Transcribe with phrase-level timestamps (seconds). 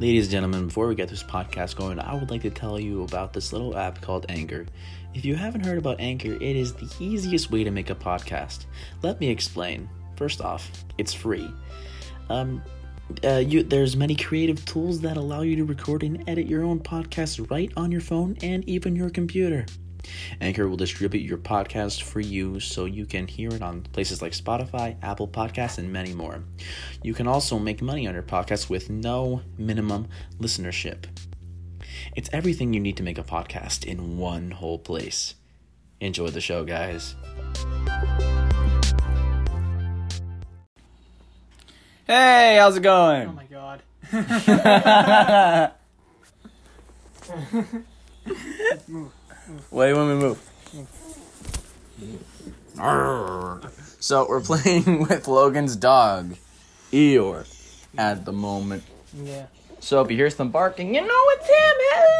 [0.00, 3.02] Ladies and gentlemen, before we get this podcast going, I would like to tell you
[3.02, 4.64] about this little app called Anchor.
[5.12, 8.64] If you haven't heard about Anchor, it is the easiest way to make a podcast.
[9.02, 9.90] Let me explain.
[10.16, 11.52] First off, it's free.
[12.30, 12.62] Um,
[13.22, 16.80] uh, you, there's many creative tools that allow you to record and edit your own
[16.80, 19.66] podcast right on your phone and even your computer.
[20.40, 24.32] Anchor will distribute your podcast for you so you can hear it on places like
[24.32, 26.42] Spotify, Apple Podcasts, and many more.
[27.02, 31.04] You can also make money on your podcast with no minimum listenership.
[32.16, 35.34] It's everything you need to make a podcast in one whole place.
[36.00, 37.14] Enjoy the show, guys.
[42.06, 43.28] Hey, how's it going?
[43.28, 43.82] Oh my god.
[49.70, 50.38] What do you want me to move?
[54.00, 56.34] So we're playing with Logan's dog,
[56.92, 57.46] Eeyore,
[57.98, 58.82] at the moment.
[59.14, 59.46] Yeah.
[59.80, 61.54] So if you hear some barking, you know it's him.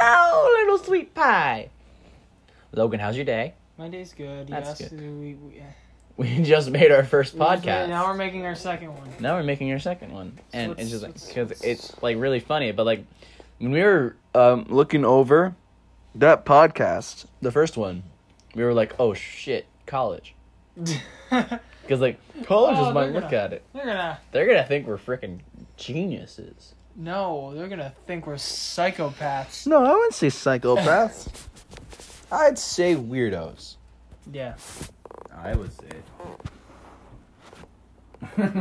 [0.00, 1.70] Hello, little sweet pie.
[2.72, 3.54] Logan, how's your day?
[3.78, 4.48] My day's good.
[4.48, 4.90] That's yes.
[4.90, 5.00] good.
[5.00, 5.62] We, we, yeah.
[6.16, 7.88] We just made our first We just made- podcast.
[7.88, 9.08] Now we're making our second one.
[9.20, 12.16] Now we're making our second one, and what's- it's just like what's- because it's like
[12.18, 12.72] really funny.
[12.72, 13.04] But like
[13.58, 15.54] when we were um, looking over
[16.14, 18.02] that podcast, the first one,
[18.54, 20.34] we were like, "Oh shit, college,"
[20.76, 23.62] because like colleges Oh, might they're look gonna- at it.
[23.72, 24.18] They're gonna.
[24.32, 25.40] They're gonna think we're freaking
[25.76, 26.74] geniuses.
[26.96, 29.66] No, they're gonna think we're psychopaths.
[29.66, 31.28] No, I wouldn't say psychopaths.
[32.32, 33.76] I'd say weirdos.
[34.32, 34.54] Yeah.
[35.36, 35.88] I would say.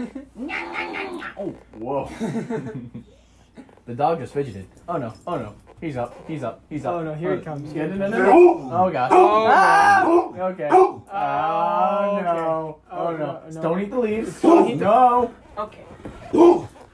[0.00, 2.10] oh, whoa.
[3.86, 4.66] the dog just fidgeted.
[4.88, 5.54] Oh no, oh no.
[5.80, 6.94] He's up, he's up, he's up.
[6.94, 7.72] Oh, no, here it comes.
[7.74, 8.70] Yeah, no, no, no, no.
[8.72, 9.10] Oh gosh.
[9.12, 10.04] Ah!
[10.06, 10.68] Okay.
[10.70, 12.24] Oh, okay.
[12.24, 12.78] no.
[12.90, 13.18] Oh Oh, no.
[13.18, 13.62] no, no.
[13.62, 14.40] Don't eat the leaves.
[14.42, 15.34] Don't eat the- No.
[15.58, 15.84] Okay.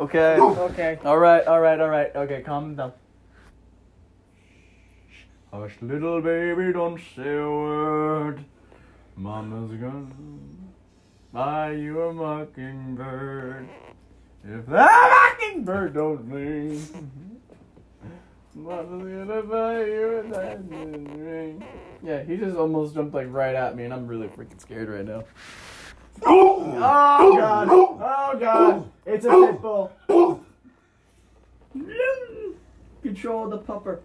[0.01, 0.37] Okay.
[0.41, 0.99] Okay.
[1.05, 2.15] All right, all right, all right.
[2.17, 2.93] Okay, calm down.
[5.53, 8.45] Hush, little baby, don't say a word.
[9.17, 10.07] Mama's gonna
[11.39, 13.69] buy you a mockingbird.
[14.45, 17.31] If that mockingbird don't sing,
[18.57, 21.65] Mama's gonna buy you a diamond ring.
[22.03, 25.05] Yeah, he just almost jumped like right at me, and I'm really freaking scared right
[25.05, 25.23] now.
[26.27, 27.69] Oh, oh god!
[27.71, 28.91] Oh, oh, oh god!
[29.07, 29.93] It's a pit bull.
[33.01, 34.01] Control the pupper.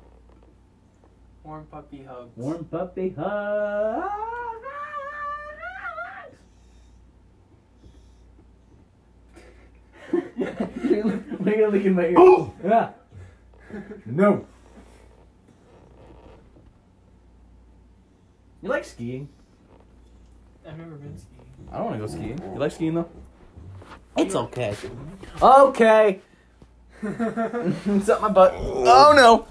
[1.43, 2.37] Warm puppy hugs.
[2.37, 4.22] Warm puppy hugs.
[10.43, 12.51] Look at look in my ear.
[12.63, 12.89] Yeah.
[14.05, 14.45] No.
[18.61, 19.27] You like skiing?
[20.67, 21.41] I've never been skiing.
[21.71, 22.41] I don't want to go skiing.
[22.53, 23.09] You like skiing though?
[24.15, 24.75] It's okay.
[25.41, 26.21] Okay.
[27.03, 28.53] it's up my butt.
[28.55, 29.47] Oh no.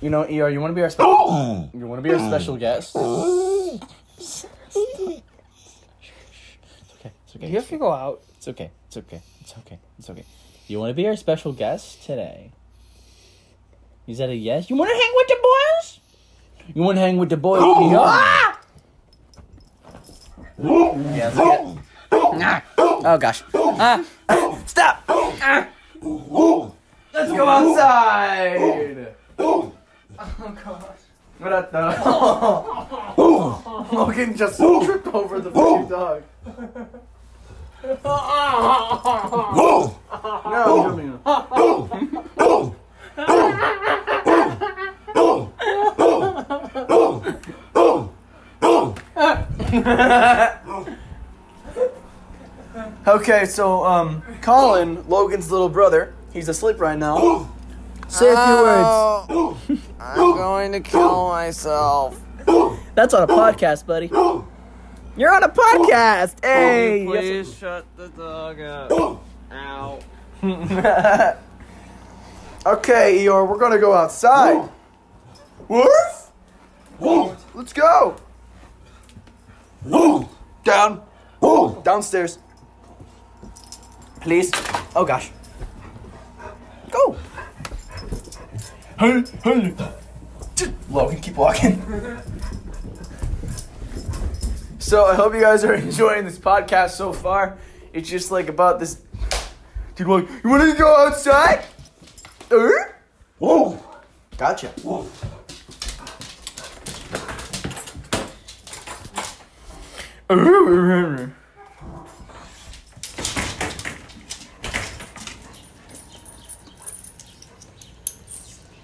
[0.00, 1.70] You know, ER, you want to be our special?
[1.74, 2.96] you want to be our special guest?
[4.20, 4.44] It's
[6.98, 7.12] okay.
[7.24, 7.48] It's okay.
[7.48, 8.22] You have to go out.
[8.36, 8.70] It's okay.
[8.86, 9.20] It's okay.
[9.40, 9.78] It's okay.
[9.98, 10.24] It's okay.
[10.66, 12.52] You want to be our special guest today?
[14.06, 14.70] Is that a yes?
[14.70, 16.00] You want to hang with the boys?
[16.74, 17.60] You want to hang with the boys?
[17.62, 18.60] Ah!
[20.62, 21.36] Yes.
[21.36, 21.36] yes.
[22.12, 22.62] Ah.
[22.82, 23.42] Oh gosh.
[23.54, 24.04] Ah.
[24.66, 25.04] Stop.
[25.08, 25.68] Ah.
[27.12, 29.14] Let's go outside.
[29.38, 29.72] Oh
[30.38, 30.94] god.
[31.38, 31.80] What the?
[33.96, 35.88] Logan just tripped over the fucking
[37.82, 39.56] dog.
[39.56, 39.96] No,
[40.44, 41.18] I'm jumping.
[53.06, 57.48] Okay, so um, Colin, Logan's little brother, he's asleep right now.
[58.08, 59.88] Say a few words.
[60.00, 62.20] I'm going to kill myself.
[62.94, 64.08] That's on a podcast, buddy.
[65.20, 66.42] You're on a podcast.
[66.42, 67.04] Hey.
[67.06, 68.90] Please shut the dog up.
[69.52, 69.98] Ow.
[72.64, 74.66] okay, Eeyore, we're gonna go outside.
[75.68, 76.32] Woof.
[76.98, 77.36] Woof.
[77.54, 78.16] Let's go.
[80.64, 81.02] Down.
[81.82, 82.38] Downstairs.
[84.22, 84.50] Please.
[84.96, 85.32] Oh gosh.
[86.90, 87.14] Go.
[88.98, 89.74] Hey, hey.
[90.88, 92.22] Logan, keep walking.
[94.90, 97.56] So I hope you guys are enjoying this podcast so far.
[97.92, 99.00] It's just like about this
[99.94, 100.08] dude.
[100.08, 101.64] Like, you want to go outside?
[102.50, 102.96] Er?
[103.38, 103.78] Whoa!
[104.36, 104.66] Gotcha.
[104.82, 105.06] Whoa.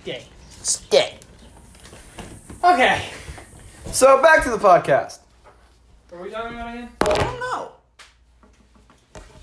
[0.04, 0.22] Dang.
[0.62, 1.18] Stay.
[2.62, 3.08] Okay.
[3.86, 5.25] So back to the podcast.
[6.10, 6.88] What are we talking about again?
[7.00, 7.72] I don't know.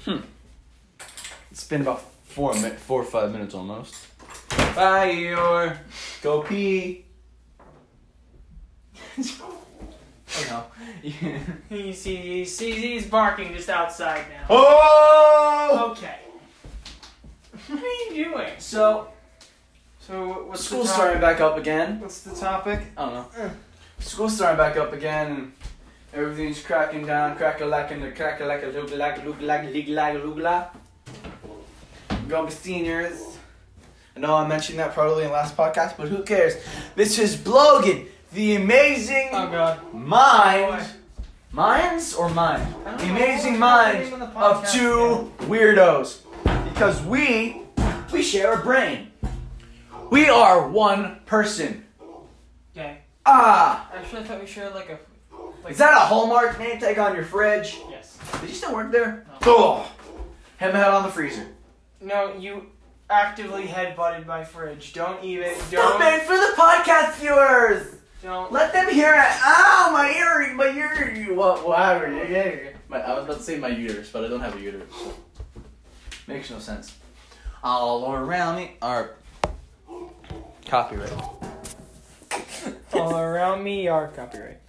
[0.06, 0.26] Hmm.
[1.52, 3.96] It's been about four mi- four or five minutes almost.
[4.76, 5.78] Bye, or
[6.22, 7.06] go pee.
[9.20, 9.66] oh
[10.50, 10.64] no.
[11.70, 14.46] He sees, sees he's barking just outside now.
[14.50, 15.90] oh!
[15.92, 16.16] Okay.
[17.68, 18.54] What are you doing?
[18.60, 19.10] So
[20.00, 20.96] So what's school's the topic?
[20.96, 22.00] starting back up again.
[22.00, 22.80] What's the topic?
[22.98, 23.52] I don't know.
[24.00, 25.54] School's starting back up again, and
[26.14, 29.42] everything's cracking down, crack a lack and the crack a lack a look like look
[29.42, 30.70] like lig like look like.
[32.28, 33.38] Gonna be seniors.
[34.16, 36.56] I know I mentioned that probably in the last podcast, but who cares?
[36.96, 39.94] This is Blogan, the amazing Oh god.
[39.94, 40.86] mind,
[41.52, 42.64] minds or mind,
[43.00, 46.20] the amazing mind the of two weirdos,
[46.72, 47.62] because we
[48.12, 49.12] we share a brain.
[50.12, 51.86] We are one person.
[52.72, 53.00] Okay.
[53.26, 53.90] Ah.
[53.96, 55.00] Actually, I thought we shared like a.
[55.64, 57.80] Like, Is that a Hallmark name tag on your fridge?
[57.90, 58.18] Yes.
[58.42, 59.26] Did you still work there?
[59.30, 59.38] No.
[59.46, 59.92] Oh,
[60.58, 61.48] have head on the freezer.
[62.02, 62.66] No, you
[63.10, 64.94] actively headbutted my fridge.
[64.94, 65.56] Don't even.
[65.56, 66.14] Stop Don't.
[66.14, 67.96] it for the podcast viewers.
[68.22, 68.52] Don't.
[68.52, 69.42] Let them hear it.
[69.46, 71.34] Ow, my ear, my ear.
[71.34, 71.66] What?
[71.66, 72.12] Whatever.
[72.12, 72.70] Yeah, yeah, yeah.
[72.90, 74.92] My, I was about to say my uterus, but I don't have a uterus.
[74.92, 75.14] So.
[76.28, 76.96] Makes no sense.
[77.64, 79.12] All around me are
[80.66, 81.12] copyright.
[82.94, 84.60] All around me are copyright.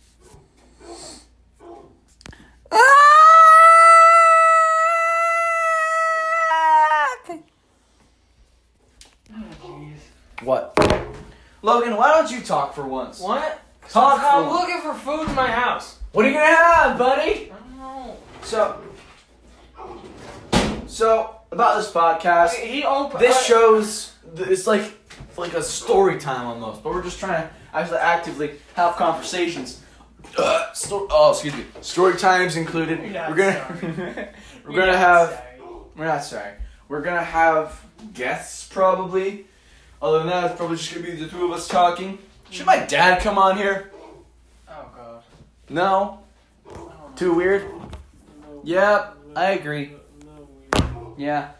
[11.65, 13.21] Logan, why don't you talk for once?
[13.21, 13.59] What?
[13.89, 14.61] Talk for I'm once.
[14.61, 15.99] looking for food in my house.
[16.13, 17.51] What are you gonna have, buddy?
[17.51, 18.17] I don't know.
[18.43, 18.83] So,
[20.87, 23.19] so about this podcast, He opened.
[23.19, 24.93] this shows it's like
[25.39, 29.81] like a story time almost, but we're just trying to actually actively have conversations.
[30.37, 31.65] Uh, sto- oh, excuse me.
[31.81, 33.01] Story times included.
[33.01, 34.29] We're gonna
[34.67, 35.43] we're gonna have
[35.97, 36.53] we're not sorry.
[36.89, 37.83] We're gonna have
[38.13, 39.47] guests probably.
[40.05, 42.19] Other than that, it's probably just gonna be the two of us talking.
[42.51, 43.91] Should my dad come on here?
[44.69, 45.23] Oh god.
[45.71, 46.21] No.
[46.69, 47.13] I don't know.
[47.17, 47.63] Too weird.
[47.73, 48.61] No.
[48.65, 49.93] Yep, I agree.
[50.27, 51.53] No, no, Yeah.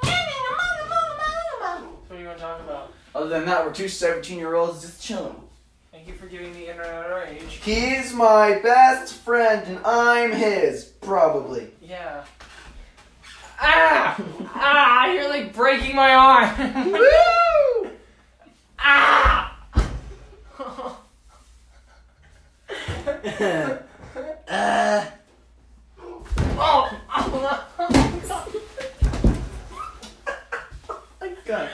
[0.00, 0.08] What
[2.10, 2.92] do you want to talk about?
[3.14, 5.36] Other than that, we're two 17 year olds just chilling.
[5.92, 7.60] Thank you for giving the internet our age.
[7.62, 11.68] He's my best friend and I'm his, probably.
[11.80, 12.24] Yeah.
[13.60, 14.16] Ah!
[14.54, 15.12] ah!
[15.12, 16.92] You're like breaking my arm.
[16.92, 17.90] Woo!
[18.78, 19.56] ah!
[24.48, 25.06] uh,
[26.56, 27.00] oh!
[27.10, 28.48] oh God.
[30.88, 31.68] Oh my god!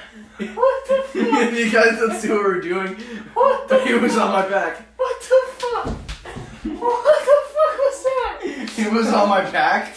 [0.55, 1.15] What the fuck?
[1.15, 2.95] if you guys don't see what we're doing,
[3.35, 4.83] What the he was on my back.
[4.97, 5.87] What the fuck?
[5.87, 8.71] What the fuck was that?
[8.77, 9.97] He was on my back.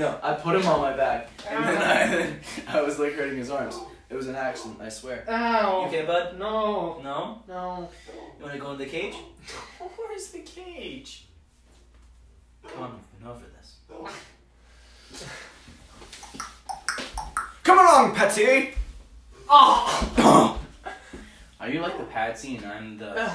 [0.00, 1.28] No, I put him on my back.
[1.46, 3.78] And then I, I was like hurting his arms.
[4.08, 5.24] It was an accident, I swear.
[5.28, 5.84] Ow.
[5.86, 6.38] Okay, bud?
[6.38, 7.00] No.
[7.02, 7.42] No?
[7.46, 7.88] No.
[8.38, 9.14] You wanna go in the cage?
[9.96, 11.26] Where's the cage?
[12.66, 13.76] Come on, we've been over this.
[17.62, 18.70] Come along, Patsy!
[19.48, 20.58] Oh!
[21.60, 23.30] Are you like the Patsy and I'm the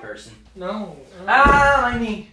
[0.00, 0.34] person?
[0.56, 0.96] No.
[1.28, 2.31] Ah, my knee.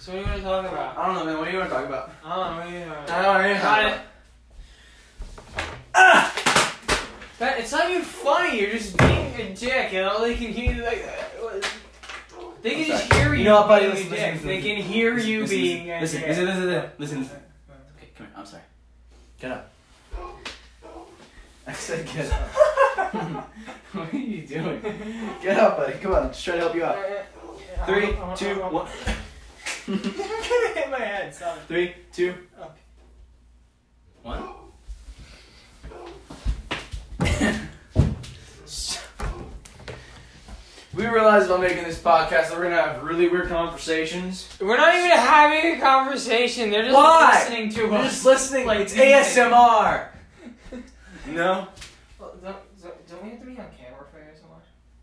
[0.00, 0.96] So what are you gonna talk about?
[0.96, 1.38] I don't know, man.
[1.38, 2.10] What do you want to talk about?
[2.24, 2.56] I don't know.
[2.56, 3.62] What are you gonna I don't know.
[3.62, 4.00] Got it.
[5.94, 6.76] Ah!
[7.38, 8.60] That, it's not even funny.
[8.62, 11.60] You're just being a dick, and all they can hear like uh,
[12.62, 13.92] they can just hear you, You know what, buddy?
[13.92, 14.32] being Listen, a dick.
[14.32, 16.30] listen, they can hear you Listen, being listen, a listen, dick.
[16.30, 16.58] listen,
[16.98, 17.36] listen, listen, listen.
[17.98, 18.36] Okay, come here.
[18.36, 18.62] I'm sorry.
[19.38, 19.72] Get up.
[21.66, 22.40] I said get up.
[23.92, 24.80] what are you doing?
[25.42, 25.98] Get up, buddy.
[25.98, 26.22] Come on.
[26.22, 26.96] I'm just trying to help you out.
[27.86, 28.88] Three, two, one.
[29.88, 31.34] I'm gonna hit my head.
[31.34, 31.58] Stop.
[31.68, 32.70] Three, two, Okay.
[34.22, 34.42] one.
[40.94, 44.48] we realized while making this podcast that we're gonna have really weird conversations.
[44.60, 46.70] We're not even having a conversation.
[46.70, 47.32] They're just Why?
[47.34, 48.10] listening to We're us.
[48.12, 48.66] just listening.
[48.66, 48.94] Like it's.
[48.94, 50.08] ASMR.
[51.28, 51.68] no?
[52.18, 54.60] Well, don't, don't- don't we have to be on camera for ASMR?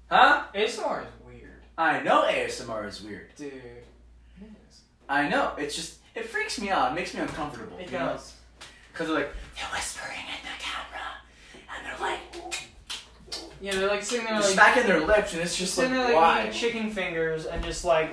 [0.09, 0.43] Huh?
[0.55, 3.29] ASMR is weird, I know ASMR is weird.
[3.35, 3.51] dude.
[5.09, 5.17] It is.
[5.17, 5.53] I know.
[5.57, 6.91] It's just it freaks me out.
[6.91, 7.77] It makes me uncomfortable.
[7.77, 8.33] It does.
[8.93, 11.05] Cause they're like they're whispering in the camera,
[11.75, 12.19] and they're like,
[13.61, 16.01] Yeah, they're like sitting there They're like smacking their lips, and it's just like, sitting
[16.01, 16.41] there like why?
[16.41, 18.11] eating chicken fingers and just like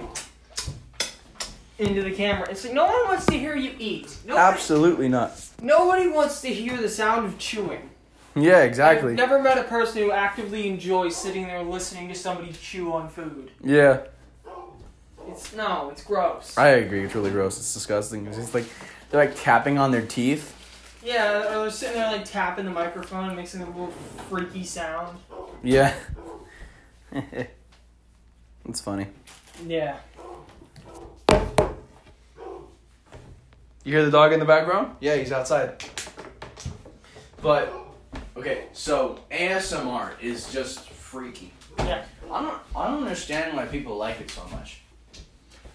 [1.78, 2.48] into the camera.
[2.50, 4.14] It's like no one wants to hear you eat.
[4.26, 5.32] Nobody, Absolutely not.
[5.62, 7.90] Nobody wants to hear the sound of chewing.
[8.36, 9.14] Yeah, I've exactly.
[9.14, 13.52] never met a person who actively enjoys sitting there listening to somebody chew on food.
[13.62, 14.00] Yeah,
[15.34, 16.56] It's no, it's gross.
[16.56, 17.04] I agree.
[17.04, 17.58] It's really gross.
[17.58, 18.26] It's disgusting.
[18.26, 18.66] It's just like
[19.10, 20.54] they're like tapping on their teeth.
[21.04, 23.88] Yeah, or they're sitting there like tapping the microphone and making a little
[24.28, 25.18] freaky sound.
[25.62, 25.92] Yeah.
[28.66, 29.08] It's funny.
[29.66, 29.98] Yeah.
[33.84, 34.96] You hear the dog in the background?
[35.00, 35.84] Yeah, he's outside.
[37.42, 37.70] But
[38.38, 41.52] okay, so ASMR is just freaky.
[41.78, 42.04] Yeah.
[42.32, 44.80] I don't I don't understand why people like it so much.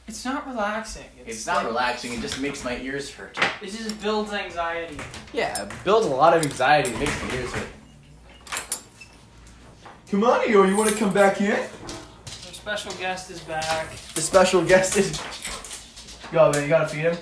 [0.09, 1.05] It's not relaxing.
[1.19, 3.37] It's, It's not like- relaxing, it just makes my ears hurt.
[3.61, 4.97] It just builds anxiety.
[5.33, 7.67] Yeah, it builds a lot of anxiety, it makes my ears hurt.
[10.09, 11.51] Come on, Eo, you wanna come back in?
[11.51, 11.67] Our
[12.53, 13.91] special guest is back.
[14.15, 15.21] The special guest is
[16.33, 17.17] Yo man, you gotta feed him.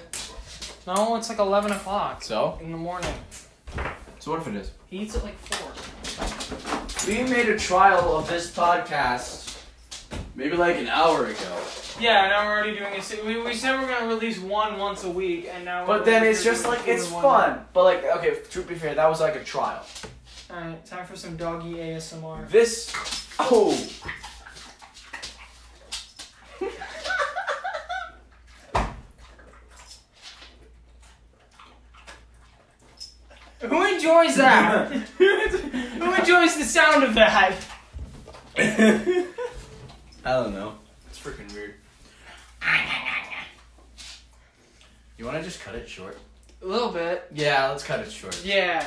[0.88, 2.58] No, it's like 11 o'clock So?
[2.62, 3.14] in the morning.
[4.20, 4.72] So what if it is?
[4.90, 7.06] He eats at like 4.
[7.06, 9.62] We made a trial of this podcast
[10.36, 11.58] maybe like an hour ago.
[12.00, 13.26] Yeah, now we're already doing it.
[13.26, 15.86] We, we said we're gonna release one once a week, and now.
[15.86, 17.66] But we're But then it's just like it's fun.
[17.74, 19.84] But like okay, to be fair, that was like a trial.
[20.50, 22.50] Alright, time for some doggy ASMR.
[22.50, 22.94] This
[23.40, 23.76] oh
[33.60, 34.92] Who enjoys that?
[35.18, 37.56] Who enjoys the sound of that?
[38.58, 39.26] I
[40.24, 40.76] don't know.
[41.10, 41.74] It's freaking weird.
[45.18, 46.16] You want to just cut it short?
[46.62, 47.26] A little bit.
[47.34, 48.40] Yeah, let's cut it short.
[48.46, 48.86] Yeah.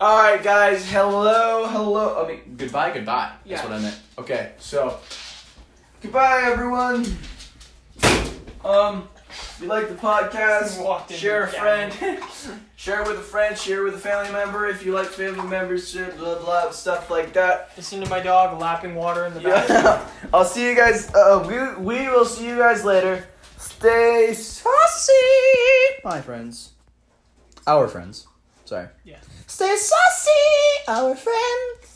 [0.00, 0.90] All right, guys.
[0.90, 2.24] Hello, hello.
[2.24, 3.30] I mean, goodbye, goodbye.
[3.44, 3.56] Yeah.
[3.56, 3.98] That's what I meant.
[4.18, 4.98] Okay, so
[6.02, 7.06] goodbye, everyone.
[8.64, 11.92] Um, if you like the podcast, share a friend,
[12.76, 14.66] share it with a friend, share it with a family member.
[14.66, 17.70] If you like family membership, blah blah stuff like that.
[17.76, 19.68] Listen to my dog lapping water in the back.
[19.68, 20.08] Yeah.
[20.34, 21.14] I'll see you guys.
[21.14, 23.24] Uh, we we will see you guys later.
[23.78, 25.12] Stay saucy.
[26.04, 26.72] My friends.
[27.66, 28.26] Our friends.
[28.64, 28.88] Sorry.
[29.04, 29.18] Yeah.
[29.46, 30.30] Stay saucy,
[30.88, 31.93] our friends.